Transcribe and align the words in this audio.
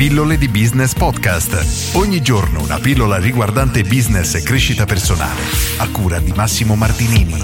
Pillole 0.00 0.38
di 0.38 0.48
Business 0.48 0.94
Podcast. 0.94 1.94
Ogni 1.94 2.22
giorno 2.22 2.62
una 2.62 2.78
pillola 2.78 3.18
riguardante 3.18 3.82
business 3.82 4.34
e 4.34 4.42
crescita 4.42 4.86
personale. 4.86 5.42
A 5.76 5.90
cura 5.90 6.18
di 6.20 6.32
Massimo 6.34 6.74
Martinini. 6.74 7.34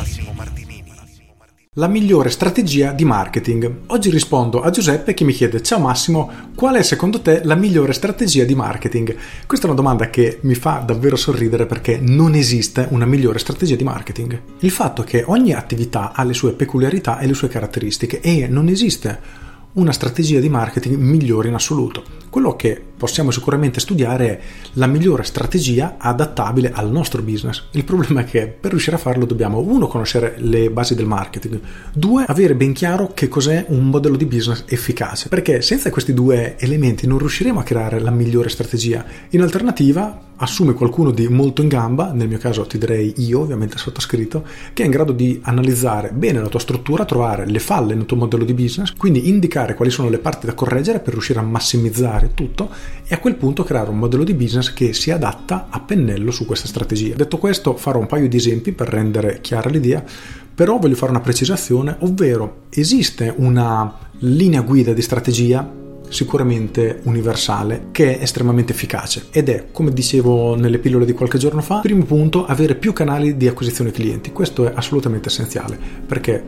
La 1.74 1.86
migliore 1.86 2.30
strategia 2.30 2.92
di 2.92 3.04
marketing. 3.04 3.80
Oggi 3.88 4.08
rispondo 4.08 4.62
a 4.62 4.70
Giuseppe 4.70 5.12
che 5.12 5.24
mi 5.24 5.34
chiede: 5.34 5.62
Ciao 5.62 5.78
Massimo, 5.78 6.30
qual 6.54 6.76
è 6.76 6.82
secondo 6.82 7.20
te 7.20 7.42
la 7.44 7.56
migliore 7.56 7.92
strategia 7.92 8.44
di 8.44 8.54
marketing? 8.54 9.14
Questa 9.46 9.66
è 9.66 9.68
una 9.68 9.78
domanda 9.78 10.08
che 10.08 10.38
mi 10.40 10.54
fa 10.54 10.78
davvero 10.78 11.16
sorridere 11.16 11.66
perché 11.66 11.98
non 12.00 12.32
esiste 12.32 12.86
una 12.88 13.04
migliore 13.04 13.38
strategia 13.38 13.76
di 13.76 13.84
marketing. 13.84 14.40
Il 14.60 14.70
fatto 14.70 15.02
è 15.02 15.04
che 15.04 15.24
ogni 15.26 15.52
attività 15.52 16.12
ha 16.14 16.24
le 16.24 16.32
sue 16.32 16.54
peculiarità 16.54 17.18
e 17.18 17.26
le 17.26 17.34
sue 17.34 17.48
caratteristiche 17.48 18.20
e 18.20 18.48
non 18.48 18.68
esiste 18.68 19.44
una 19.76 19.92
strategia 19.92 20.40
di 20.40 20.48
marketing 20.48 20.96
migliore 20.96 21.48
in 21.48 21.54
assoluto. 21.54 22.02
Quello 22.30 22.56
che 22.56 22.82
possiamo 22.96 23.30
sicuramente 23.30 23.80
studiare 23.80 24.40
la 24.74 24.86
migliore 24.86 25.22
strategia 25.22 25.96
adattabile 25.98 26.72
al 26.72 26.90
nostro 26.90 27.22
business. 27.22 27.64
Il 27.72 27.84
problema 27.84 28.20
è 28.20 28.24
che 28.24 28.46
per 28.46 28.70
riuscire 28.70 28.96
a 28.96 28.98
farlo 28.98 29.26
dobbiamo 29.26 29.58
uno 29.58 29.86
conoscere 29.86 30.36
le 30.38 30.70
basi 30.70 30.94
del 30.94 31.06
marketing, 31.06 31.60
due 31.92 32.24
avere 32.26 32.54
ben 32.54 32.72
chiaro 32.72 33.10
che 33.12 33.28
cos'è 33.28 33.66
un 33.68 33.88
modello 33.88 34.16
di 34.16 34.26
business 34.26 34.64
efficace, 34.66 35.28
perché 35.28 35.60
senza 35.62 35.90
questi 35.90 36.14
due 36.14 36.56
elementi 36.58 37.06
non 37.06 37.18
riusciremo 37.18 37.60
a 37.60 37.62
creare 37.62 38.00
la 38.00 38.10
migliore 38.10 38.48
strategia. 38.48 39.04
In 39.30 39.42
alternativa 39.42 40.22
assumi 40.36 40.74
qualcuno 40.74 41.10
di 41.10 41.28
molto 41.28 41.62
in 41.62 41.68
gamba, 41.68 42.12
nel 42.12 42.28
mio 42.28 42.38
caso 42.38 42.66
ti 42.66 42.78
direi 42.78 43.14
io, 43.18 43.40
ovviamente 43.40 43.78
sottoscritto, 43.78 44.44
che 44.72 44.82
è 44.82 44.84
in 44.86 44.90
grado 44.90 45.12
di 45.12 45.40
analizzare 45.42 46.10
bene 46.12 46.40
la 46.40 46.48
tua 46.48 46.60
struttura, 46.60 47.04
trovare 47.04 47.46
le 47.46 47.58
falle 47.58 47.94
nel 47.94 48.06
tuo 48.06 48.16
modello 48.16 48.44
di 48.44 48.52
business, 48.52 48.92
quindi 48.92 49.28
indicare 49.28 49.74
quali 49.74 49.90
sono 49.90 50.08
le 50.10 50.18
parti 50.18 50.46
da 50.46 50.54
correggere 50.54 51.00
per 51.00 51.12
riuscire 51.12 51.38
a 51.38 51.42
massimizzare 51.42 52.32
tutto 52.34 52.68
e 53.06 53.14
a 53.14 53.18
quel 53.18 53.36
punto 53.36 53.62
creare 53.62 53.90
un 53.90 53.98
modello 53.98 54.24
di 54.24 54.34
business 54.34 54.72
che 54.72 54.92
si 54.92 55.10
adatta 55.10 55.66
a 55.70 55.80
pennello 55.80 56.30
su 56.30 56.44
questa 56.46 56.66
strategia. 56.66 57.14
Detto 57.14 57.38
questo, 57.38 57.76
farò 57.76 57.98
un 57.98 58.06
paio 58.06 58.28
di 58.28 58.36
esempi 58.36 58.72
per 58.72 58.88
rendere 58.88 59.40
chiara 59.40 59.70
l'idea, 59.70 60.04
però 60.54 60.78
voglio 60.78 60.96
fare 60.96 61.12
una 61.12 61.20
precisazione, 61.20 61.96
ovvero 62.00 62.62
esiste 62.70 63.32
una 63.36 63.92
linea 64.20 64.62
guida 64.62 64.92
di 64.92 65.02
strategia 65.02 65.84
sicuramente 66.08 67.00
universale 67.04 67.88
che 67.90 68.18
è 68.18 68.22
estremamente 68.22 68.72
efficace 68.72 69.26
ed 69.30 69.48
è 69.48 69.66
come 69.72 69.92
dicevo 69.92 70.54
nelle 70.54 70.78
pillole 70.78 71.04
di 71.04 71.12
qualche 71.12 71.38
giorno 71.38 71.60
fa 71.60 71.80
primo 71.80 72.04
punto 72.04 72.46
avere 72.46 72.76
più 72.76 72.92
canali 72.92 73.36
di 73.36 73.48
acquisizione 73.48 73.90
clienti 73.90 74.30
questo 74.30 74.68
è 74.68 74.72
assolutamente 74.74 75.28
essenziale 75.28 75.76
perché 76.06 76.44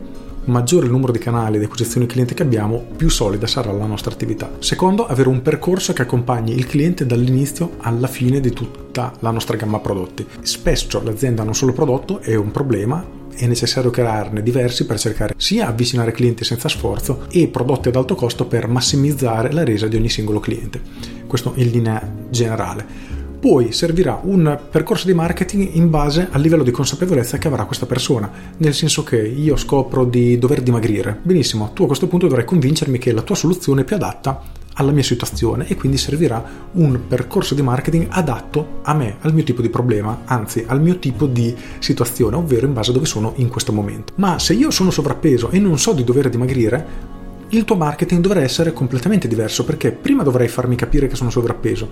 maggiore 0.49 0.85
il 0.85 0.91
numero 0.91 1.11
di 1.11 1.19
canali 1.19 1.57
di 1.57 1.65
acquisizione 1.65 2.05
clienti 2.05 2.33
che 2.33 2.43
abbiamo, 2.43 2.83
più 2.95 3.09
solida 3.09 3.47
sarà 3.47 3.71
la 3.71 3.85
nostra 3.85 4.11
attività. 4.11 4.51
Secondo, 4.59 5.07
avere 5.07 5.29
un 5.29 5.41
percorso 5.41 5.93
che 5.93 6.01
accompagni 6.01 6.53
il 6.53 6.65
cliente 6.65 7.05
dall'inizio 7.05 7.73
alla 7.79 8.07
fine 8.07 8.39
di 8.39 8.51
tutta 8.51 9.13
la 9.19 9.31
nostra 9.31 9.55
gamma 9.55 9.79
prodotti. 9.79 10.25
Spesso 10.41 11.01
l'azienda 11.03 11.43
ha 11.43 11.45
un 11.45 11.55
solo 11.55 11.73
prodotto 11.73 12.19
è 12.21 12.35
un 12.35 12.51
problema, 12.51 13.17
è 13.35 13.45
necessario 13.47 13.89
crearne 13.89 14.43
diversi 14.43 14.85
per 14.85 14.99
cercare 14.99 15.33
sia 15.37 15.67
avvicinare 15.67 16.11
clienti 16.11 16.43
senza 16.43 16.67
sforzo 16.67 17.27
e 17.31 17.47
prodotti 17.47 17.87
ad 17.87 17.95
alto 17.95 18.15
costo 18.15 18.45
per 18.45 18.67
massimizzare 18.67 19.51
la 19.53 19.63
resa 19.63 19.87
di 19.87 19.95
ogni 19.95 20.09
singolo 20.09 20.39
cliente. 20.39 20.81
Questo 21.25 21.53
in 21.55 21.69
linea 21.69 22.11
generale. 22.29 23.18
Poi 23.39 23.71
servirà 23.71 24.19
un 24.21 24.59
percorso 24.69 25.07
di 25.07 25.13
marketing 25.13 25.69
in 25.75 25.89
base 25.89 26.27
al 26.29 26.41
livello 26.41 26.63
di 26.63 26.71
consapevolezza 26.71 27.37
che 27.37 27.47
avrà 27.47 27.63
questa 27.63 27.85
persona, 27.85 28.29
nel 28.57 28.73
senso 28.73 29.03
che 29.03 29.17
io 29.17 29.55
scopro 29.55 30.03
di 30.03 30.37
dover 30.37 30.61
dimagrire. 30.61 31.17
Benissimo, 31.21 31.71
tu 31.73 31.83
a 31.83 31.87
questo 31.87 32.07
punto 32.07 32.27
dovrai 32.27 32.43
convincermi 32.43 32.97
che 32.97 33.13
la 33.13 33.21
tua 33.21 33.35
soluzione 33.35 33.81
è 33.81 33.83
più 33.85 33.95
adatta 33.95 34.41
alla 34.73 34.91
mia 34.91 35.03
situazione 35.03 35.67
e 35.67 35.75
quindi 35.75 35.97
servirà 35.97 36.43
un 36.73 37.01
percorso 37.07 37.53
di 37.53 37.61
marketing 37.61 38.07
adatto 38.09 38.79
a 38.83 38.93
me, 38.93 39.17
al 39.21 39.33
mio 39.33 39.43
tipo 39.43 39.61
di 39.61 39.69
problema, 39.69 40.21
anzi 40.25 40.63
al 40.67 40.81
mio 40.81 40.99
tipo 40.99 41.25
di 41.25 41.55
situazione, 41.79 42.35
ovvero 42.35 42.65
in 42.65 42.73
base 42.73 42.91
a 42.91 42.93
dove 42.93 43.05
sono 43.05 43.33
in 43.37 43.49
questo 43.49 43.71
momento. 43.71 44.13
Ma 44.15 44.39
se 44.39 44.53
io 44.53 44.71
sono 44.71 44.91
sovrappeso 44.91 45.49
e 45.49 45.59
non 45.59 45.77
so 45.77 45.93
di 45.93 46.03
dover 46.03 46.29
dimagrire, 46.29 47.08
il 47.49 47.65
tuo 47.65 47.75
marketing 47.75 48.21
dovrà 48.21 48.41
essere 48.41 48.73
completamente 48.73 49.27
diverso 49.27 49.63
perché 49.63 49.91
prima 49.91 50.23
dovrai 50.23 50.47
farmi 50.47 50.75
capire 50.75 51.07
che 51.07 51.15
sono 51.15 51.29
sovrappeso, 51.29 51.89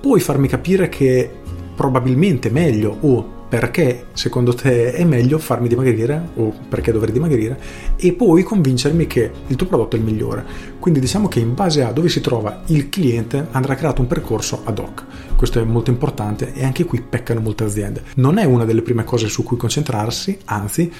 poi 0.00 0.20
farmi 0.20 0.48
capire 0.48 0.88
che 0.88 1.30
probabilmente 1.74 2.48
è 2.48 2.52
meglio 2.52 2.96
o 3.00 3.34
perché 3.48 4.06
secondo 4.14 4.52
te 4.54 4.92
è 4.92 5.04
meglio 5.04 5.38
farmi 5.38 5.68
dimagrire 5.68 6.30
o 6.34 6.52
perché 6.68 6.90
dovrei 6.90 7.12
dimagrire 7.12 7.56
e 7.96 8.12
poi 8.12 8.42
convincermi 8.42 9.06
che 9.06 9.30
il 9.46 9.54
tuo 9.54 9.66
prodotto 9.66 9.94
è 9.94 9.98
il 10.00 10.04
migliore. 10.04 10.44
Quindi 10.80 10.98
diciamo 10.98 11.28
che 11.28 11.38
in 11.38 11.54
base 11.54 11.84
a 11.84 11.92
dove 11.92 12.08
si 12.08 12.20
trova 12.20 12.62
il 12.66 12.88
cliente 12.88 13.46
andrà 13.52 13.76
creato 13.76 14.00
un 14.00 14.08
percorso 14.08 14.62
ad 14.64 14.78
hoc. 14.80 15.04
Questo 15.36 15.60
è 15.60 15.64
molto 15.64 15.90
importante 15.90 16.52
e 16.54 16.64
anche 16.64 16.84
qui 16.84 17.00
peccano 17.00 17.40
molte 17.40 17.62
aziende. 17.62 18.02
Non 18.16 18.38
è 18.38 18.44
una 18.44 18.64
delle 18.64 18.82
prime 18.82 19.04
cose 19.04 19.28
su 19.28 19.44
cui 19.44 19.56
concentrarsi, 19.56 20.38
anzi 20.46 20.90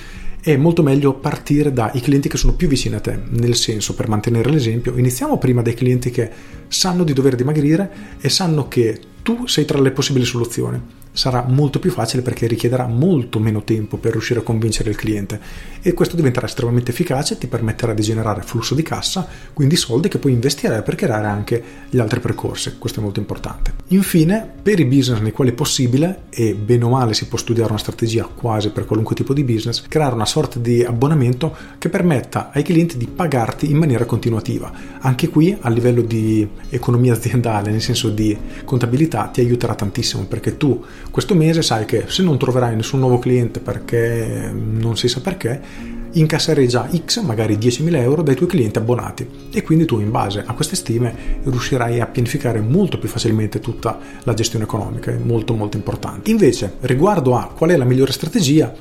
è 0.52 0.56
molto 0.56 0.84
meglio 0.84 1.14
partire 1.14 1.72
dai 1.72 2.00
clienti 2.00 2.28
che 2.28 2.36
sono 2.36 2.54
più 2.54 2.68
vicini 2.68 2.94
a 2.94 3.00
te, 3.00 3.18
nel 3.30 3.56
senso, 3.56 3.96
per 3.96 4.06
mantenere 4.06 4.48
l'esempio, 4.48 4.96
iniziamo 4.96 5.38
prima 5.38 5.60
dai 5.60 5.74
clienti 5.74 6.12
che 6.12 6.30
sanno 6.68 7.02
di 7.02 7.12
dover 7.12 7.34
dimagrire 7.34 8.16
e 8.20 8.28
sanno 8.28 8.68
che 8.68 9.00
tu 9.24 9.48
sei 9.48 9.64
tra 9.64 9.80
le 9.80 9.90
possibili 9.90 10.24
soluzioni. 10.24 10.80
Sarà 11.10 11.46
molto 11.48 11.78
più 11.78 11.90
facile 11.90 12.22
perché 12.22 12.46
richiederà 12.46 12.86
molto 12.86 13.40
meno 13.40 13.64
tempo 13.64 13.96
per 13.96 14.12
riuscire 14.12 14.40
a 14.40 14.42
convincere 14.42 14.90
il 14.90 14.96
cliente. 14.96 15.40
E 15.80 15.94
questo 15.94 16.14
diventerà 16.14 16.46
estremamente 16.46 16.90
efficace, 16.90 17.38
ti 17.38 17.46
permetterà 17.46 17.94
di 17.94 18.02
generare 18.02 18.42
flusso 18.42 18.74
di 18.74 18.82
cassa, 18.82 19.26
quindi 19.54 19.76
soldi 19.76 20.08
che 20.08 20.18
puoi 20.18 20.34
investire 20.34 20.82
per 20.82 20.94
creare 20.94 21.26
anche 21.26 21.62
gli 21.88 21.98
altri 21.98 22.20
percorsi, 22.20 22.76
questo 22.78 23.00
è 23.00 23.02
molto 23.02 23.18
importante. 23.18 23.72
Infine, 23.88 24.46
per 24.62 24.78
i 24.78 24.84
business 24.84 25.20
nei 25.20 25.32
quali 25.32 25.52
è 25.52 25.54
possibile, 25.54 26.24
e 26.28 26.54
bene 26.54 26.84
o 26.84 26.90
male 26.90 27.14
si 27.14 27.26
può 27.26 27.38
studiare 27.38 27.70
una 27.70 27.80
strategia 27.80 28.26
quasi 28.26 28.68
per 28.68 28.84
qualunque 28.84 29.16
tipo 29.16 29.32
di 29.32 29.42
business, 29.42 29.88
creare 29.88 30.14
una 30.14 30.26
sorta 30.36 30.58
di 30.58 30.84
abbonamento 30.84 31.56
che 31.78 31.88
permetta 31.88 32.50
ai 32.52 32.62
clienti 32.62 32.98
di 32.98 33.06
pagarti 33.06 33.70
in 33.70 33.78
maniera 33.78 34.04
continuativa. 34.04 34.70
Anche 35.00 35.30
qui 35.30 35.56
a 35.58 35.70
livello 35.70 36.02
di 36.02 36.46
economia 36.68 37.14
aziendale, 37.14 37.70
nel 37.70 37.80
senso 37.80 38.10
di 38.10 38.36
contabilità, 38.66 39.30
ti 39.32 39.40
aiuterà 39.40 39.74
tantissimo 39.74 40.24
perché 40.24 40.58
tu 40.58 40.84
questo 41.10 41.34
mese 41.34 41.62
sai 41.62 41.86
che 41.86 42.04
se 42.08 42.22
non 42.22 42.36
troverai 42.36 42.76
nessun 42.76 43.00
nuovo 43.00 43.18
cliente 43.18 43.60
perché 43.60 44.52
non 44.52 44.98
si 44.98 45.08
sa 45.08 45.22
perché, 45.22 45.94
incasserai 46.12 46.68
già 46.68 46.86
X, 46.94 47.22
magari 47.22 47.56
10.000 47.56 47.96
euro 47.96 48.20
dai 48.20 48.34
tuoi 48.34 48.48
clienti 48.50 48.76
abbonati 48.76 49.26
e 49.50 49.62
quindi 49.62 49.86
tu 49.86 50.00
in 50.00 50.10
base 50.10 50.44
a 50.46 50.52
queste 50.52 50.76
stime 50.76 51.40
riuscirai 51.44 52.00
a 52.00 52.06
pianificare 52.06 52.60
molto 52.60 52.98
più 52.98 53.08
facilmente 53.08 53.58
tutta 53.60 53.98
la 54.22 54.34
gestione 54.34 54.66
economica, 54.66 55.10
è 55.10 55.16
molto 55.16 55.54
molto 55.54 55.78
importante. 55.78 56.30
Invece, 56.30 56.74
riguardo 56.80 57.36
a 57.36 57.46
qual 57.46 57.70
è 57.70 57.76
la 57.76 57.84
migliore 57.84 58.12
strategia, 58.12 58.74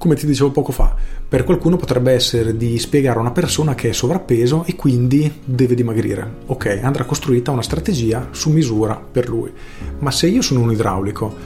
come 0.00 0.14
ti 0.14 0.24
dicevo 0.24 0.50
poco 0.50 0.72
fa, 0.72 0.96
per 1.28 1.44
qualcuno 1.44 1.76
potrebbe 1.76 2.12
essere 2.12 2.56
di 2.56 2.78
spiegare 2.78 3.18
a 3.18 3.20
una 3.20 3.32
persona 3.32 3.74
che 3.74 3.90
è 3.90 3.92
sovrappeso 3.92 4.64
e 4.64 4.74
quindi 4.74 5.30
deve 5.44 5.74
dimagrire. 5.74 6.36
Ok, 6.46 6.80
andrà 6.82 7.04
costruita 7.04 7.50
una 7.50 7.60
strategia 7.60 8.28
su 8.30 8.48
misura 8.48 8.94
per 8.94 9.28
lui. 9.28 9.52
Ma 9.98 10.10
se 10.10 10.26
io 10.26 10.40
sono 10.40 10.60
un 10.60 10.72
idraulico 10.72 11.36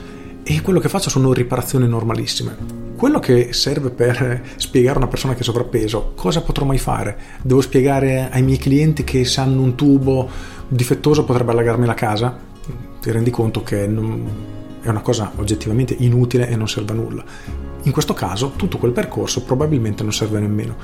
e 0.41 0.61
quello 0.61 0.79
che 0.79 0.87
faccio 0.87 1.09
sono 1.09 1.33
riparazioni 1.33 1.85
normalissime. 1.85 2.55
Quello 2.95 3.19
che 3.19 3.51
serve 3.51 3.89
per 3.89 4.43
spiegare 4.55 4.95
a 4.95 4.99
una 4.99 5.09
persona 5.09 5.33
che 5.33 5.41
è 5.41 5.43
sovrappeso, 5.43 6.13
cosa 6.15 6.41
potrò 6.41 6.63
mai 6.63 6.77
fare? 6.77 7.17
Devo 7.41 7.59
spiegare 7.59 8.29
ai 8.31 8.41
miei 8.41 8.57
clienti 8.57 9.03
che 9.03 9.25
se 9.25 9.41
hanno 9.41 9.59
un 9.59 9.75
tubo 9.75 10.29
difettoso 10.69 11.25
potrebbe 11.25 11.51
allagarmi 11.51 11.85
la 11.85 11.93
casa? 11.93 12.39
Ti 13.01 13.11
rendi 13.11 13.31
conto 13.31 13.63
che 13.63 13.85
non, 13.85 14.27
è 14.81 14.87
una 14.87 15.01
cosa 15.01 15.33
oggettivamente 15.35 15.93
inutile 15.99 16.47
e 16.47 16.55
non 16.55 16.69
serve 16.69 16.93
a 16.93 16.95
nulla. 16.95 17.25
In 17.85 17.91
questo 17.91 18.13
caso 18.13 18.53
tutto 18.55 18.79
quel 18.79 18.91
percorso 18.91 19.43
probabilmente 19.43 20.01
non 20.01 20.11
serve 20.11 20.39
nemmeno. 20.39 20.75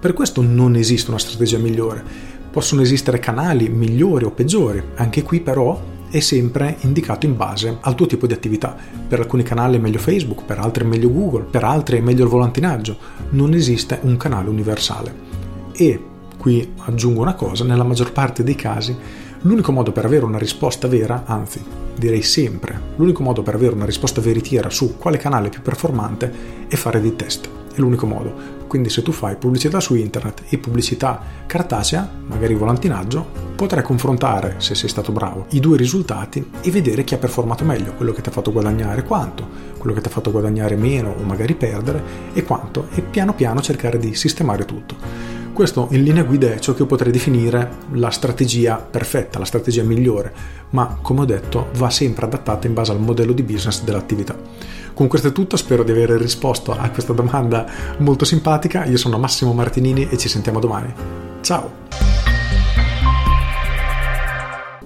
Per 0.00 0.12
questo 0.12 0.42
non 0.42 0.74
esiste 0.74 1.10
una 1.10 1.18
strategia 1.20 1.58
migliore. 1.58 2.02
Possono 2.50 2.82
esistere 2.82 3.20
canali 3.20 3.68
migliori 3.68 4.24
o 4.24 4.32
peggiori, 4.32 4.82
anche 4.96 5.22
qui 5.22 5.40
però 5.40 5.80
è 6.10 6.18
sempre 6.18 6.76
indicato 6.80 7.26
in 7.26 7.36
base 7.36 7.78
al 7.80 7.94
tuo 7.94 8.06
tipo 8.06 8.26
di 8.26 8.32
attività. 8.32 8.76
Per 9.06 9.20
alcuni 9.20 9.44
canali 9.44 9.76
è 9.76 9.80
meglio 9.80 10.00
Facebook, 10.00 10.44
per 10.44 10.58
altri 10.58 10.84
è 10.84 10.86
meglio 10.88 11.12
Google, 11.12 11.44
per 11.44 11.62
altri 11.62 11.98
è 11.98 12.00
meglio 12.00 12.24
il 12.24 12.30
volantinaggio. 12.30 12.96
Non 13.30 13.54
esiste 13.54 14.00
un 14.02 14.16
canale 14.16 14.48
universale. 14.48 15.14
E 15.72 16.02
qui 16.36 16.72
aggiungo 16.78 17.20
una 17.20 17.34
cosa, 17.34 17.62
nella 17.62 17.84
maggior 17.84 18.10
parte 18.10 18.42
dei 18.42 18.56
casi 18.56 18.96
l'unico 19.42 19.72
modo 19.72 19.92
per 19.92 20.04
avere 20.04 20.24
una 20.24 20.38
risposta 20.38 20.88
vera, 20.88 21.24
anzi 21.26 21.62
direi 21.96 22.22
sempre, 22.22 22.80
l'unico 22.96 23.22
modo 23.22 23.42
per 23.42 23.54
avere 23.54 23.74
una 23.74 23.84
risposta 23.84 24.20
veritiera 24.20 24.70
su 24.70 24.96
quale 24.96 25.18
canale 25.18 25.48
è 25.48 25.50
più 25.50 25.62
performante 25.62 26.32
è 26.68 26.76
fare 26.76 27.00
dei 27.00 27.16
test 27.16 27.48
è 27.78 27.80
l'unico 27.80 28.06
modo. 28.06 28.56
Quindi 28.66 28.90
se 28.90 29.02
tu 29.02 29.12
fai 29.12 29.36
pubblicità 29.36 29.80
su 29.80 29.94
internet 29.94 30.42
e 30.48 30.58
pubblicità 30.58 31.20
cartacea, 31.46 32.08
magari 32.26 32.54
volantinaggio, 32.54 33.26
potrai 33.56 33.82
confrontare, 33.82 34.56
se 34.58 34.74
sei 34.74 34.90
stato 34.90 35.10
bravo, 35.10 35.46
i 35.50 35.60
due 35.60 35.78
risultati 35.78 36.50
e 36.60 36.70
vedere 36.70 37.04
chi 37.04 37.14
ha 37.14 37.18
performato 37.18 37.64
meglio, 37.64 37.94
quello 37.94 38.12
che 38.12 38.20
ti 38.20 38.28
ha 38.28 38.32
fatto 38.32 38.52
guadagnare 38.52 39.04
quanto, 39.04 39.46
quello 39.78 39.94
che 39.94 40.02
ti 40.02 40.08
ha 40.08 40.10
fatto 40.10 40.30
guadagnare 40.30 40.76
meno 40.76 41.14
o 41.18 41.22
magari 41.22 41.54
perdere 41.54 42.02
e 42.34 42.44
quanto, 42.44 42.88
e 42.94 43.00
piano 43.00 43.32
piano 43.32 43.62
cercare 43.62 43.98
di 43.98 44.14
sistemare 44.14 44.66
tutto. 44.66 45.27
Questo 45.58 45.88
in 45.90 46.04
linea 46.04 46.22
guida 46.22 46.52
è 46.52 46.60
ciò 46.60 46.72
che 46.72 46.86
potrei 46.86 47.10
definire 47.10 47.68
la 47.94 48.10
strategia 48.10 48.76
perfetta, 48.76 49.40
la 49.40 49.44
strategia 49.44 49.82
migliore, 49.82 50.32
ma 50.70 51.00
come 51.02 51.22
ho 51.22 51.24
detto 51.24 51.70
va 51.72 51.90
sempre 51.90 52.26
adattata 52.26 52.68
in 52.68 52.74
base 52.74 52.92
al 52.92 53.00
modello 53.00 53.32
di 53.32 53.42
business 53.42 53.82
dell'attività. 53.82 54.36
Con 54.94 55.08
questo 55.08 55.26
è 55.26 55.32
tutto, 55.32 55.56
spero 55.56 55.82
di 55.82 55.90
aver 55.90 56.10
risposto 56.10 56.70
a 56.70 56.88
questa 56.90 57.12
domanda 57.12 57.66
molto 57.98 58.24
simpatica. 58.24 58.84
Io 58.84 58.96
sono 58.96 59.18
Massimo 59.18 59.52
Martinini 59.52 60.08
e 60.08 60.16
ci 60.16 60.28
sentiamo 60.28 60.60
domani. 60.60 60.94
Ciao! 61.40 61.72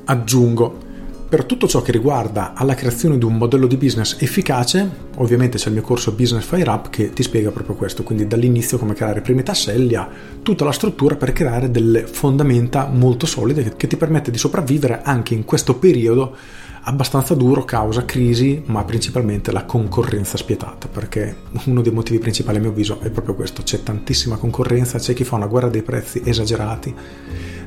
Aggiungo 0.06 0.78
per 1.32 1.46
tutto 1.46 1.66
ciò 1.66 1.80
che 1.80 1.92
riguarda 1.92 2.52
alla 2.52 2.74
creazione 2.74 3.16
di 3.16 3.24
un 3.24 3.38
modello 3.38 3.66
di 3.66 3.78
business 3.78 4.20
efficace, 4.20 4.86
ovviamente 5.16 5.56
c'è 5.56 5.68
il 5.68 5.72
mio 5.72 5.82
corso 5.82 6.12
Business 6.12 6.44
Fire 6.44 6.68
Up 6.68 6.90
che 6.90 7.14
ti 7.14 7.22
spiega 7.22 7.50
proprio 7.50 7.74
questo, 7.74 8.02
quindi 8.02 8.26
dall'inizio 8.26 8.76
come 8.76 8.92
creare 8.92 9.20
i 9.20 9.22
primi 9.22 9.42
tasselli 9.42 9.94
a 9.94 10.06
tutta 10.42 10.66
la 10.66 10.72
struttura 10.72 11.16
per 11.16 11.32
creare 11.32 11.70
delle 11.70 12.06
fondamenta 12.06 12.86
molto 12.86 13.24
solide 13.24 13.72
che 13.78 13.86
ti 13.86 13.96
permette 13.96 14.30
di 14.30 14.36
sopravvivere 14.36 15.00
anche 15.02 15.32
in 15.32 15.46
questo 15.46 15.76
periodo 15.76 16.36
abbastanza 16.82 17.34
duro 17.34 17.64
causa 17.64 18.04
crisi, 18.04 18.62
ma 18.66 18.84
principalmente 18.84 19.52
la 19.52 19.64
concorrenza 19.64 20.36
spietata, 20.36 20.86
perché 20.88 21.36
uno 21.64 21.80
dei 21.80 21.92
motivi 21.92 22.18
principali 22.18 22.58
a 22.58 22.60
mio 22.60 22.70
avviso 22.70 23.00
è 23.00 23.08
proprio 23.08 23.34
questo, 23.34 23.62
c'è 23.62 23.82
tantissima 23.82 24.36
concorrenza, 24.36 24.98
c'è 24.98 25.14
chi 25.14 25.24
fa 25.24 25.36
una 25.36 25.46
guerra 25.46 25.70
dei 25.70 25.82
prezzi 25.82 26.20
esagerati 26.22 26.94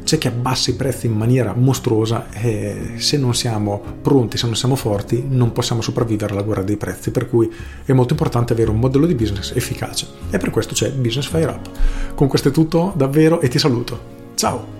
c'è 0.06 0.18
chi 0.18 0.28
abbassa 0.28 0.72
i 0.72 0.76
prezzi 0.76 1.08
in 1.08 1.14
maniera 1.14 1.54
mostruosa 1.54 2.32
e 2.32 2.94
se 2.98 3.18
non 3.18 3.34
siamo 3.34 3.82
pronti, 4.02 4.38
se 4.38 4.46
non 4.46 4.56
siamo 4.56 4.76
forti, 4.76 5.26
non 5.28 5.52
possiamo 5.52 5.82
sopravvivere 5.82 6.32
alla 6.32 6.44
guerra 6.44 6.64
dei 6.64 6.78
prezzi, 6.78 7.12
per 7.12 7.28
cui 7.28 7.52
è 7.84 7.92
molto 7.92 8.14
importante 8.14 8.54
avere 8.54 8.70
un 8.70 8.80
modello 8.80 9.08
di 9.08 9.16
business 9.16 9.52
efficace 9.54 10.08
e 10.30 10.38
per 10.38 10.52
questo 10.52 10.74
c'è 10.74 10.92
Business 10.92 11.28
Fire 11.28 11.52
Up. 11.52 11.70
Con 12.16 12.28
questo 12.28 12.50
è 12.50 12.52
tutto 12.52 12.94
davvero 12.96 13.42
e 13.42 13.50
ti 13.50 13.60
saluto. 13.60 14.14
Ciao! 14.36 14.75